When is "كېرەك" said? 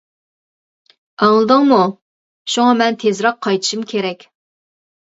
3.95-4.29